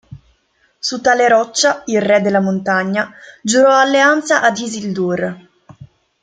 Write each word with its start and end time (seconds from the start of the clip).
Su 0.79 0.99
tale 0.99 1.27
roccia 1.29 1.83
il 1.85 2.01
Re 2.01 2.21
della 2.21 2.39
Montagna 2.39 3.13
giurò 3.43 3.77
alleanza 3.77 4.41
ad 4.41 4.57
Isildur. 4.57 5.49